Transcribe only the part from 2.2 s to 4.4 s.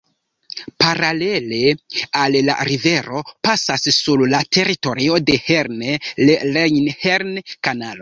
al la rivero pasas sur